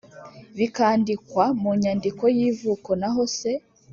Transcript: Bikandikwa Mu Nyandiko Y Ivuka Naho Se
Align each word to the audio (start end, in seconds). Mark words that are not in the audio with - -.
Bikandikwa 0.57 1.43
Mu 1.61 1.71
Nyandiko 1.81 2.23
Y 2.37 2.39
Ivuka 2.49 2.89
Naho 3.01 3.23
Se 3.37 3.51